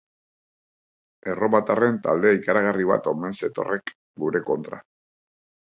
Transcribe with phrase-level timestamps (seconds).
[1.33, 4.85] Erromatarren talde ikaragarri bat omen zetorrek gure kontra.